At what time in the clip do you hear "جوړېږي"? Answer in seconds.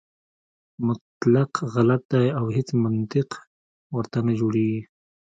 4.39-4.81